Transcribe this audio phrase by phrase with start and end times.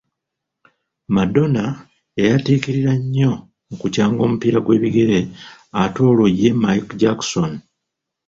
[1.15, 1.63] Mardona
[2.19, 3.31] yayatiikirira nnyo
[3.67, 5.19] mu kukyanga omupiira gw’ebigere
[5.81, 7.51] ate olwo ye Michel Johnson?